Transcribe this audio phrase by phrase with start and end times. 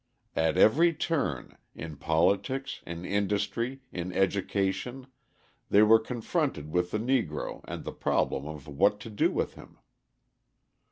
[0.35, 5.05] At every turn, in politics, in industry, in education,
[5.69, 9.77] they were confronted with the Negro and the problem of what to do with him.